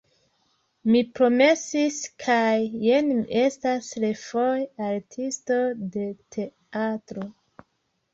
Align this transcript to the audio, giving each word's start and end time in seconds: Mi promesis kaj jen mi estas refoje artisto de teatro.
Mi 0.93 0.99
promesis 1.17 1.99
kaj 2.23 2.53
jen 2.85 3.11
mi 3.17 3.25
estas 3.41 3.89
refoje 4.05 4.63
artisto 4.87 5.59
de 5.97 6.07
teatro. 6.37 7.27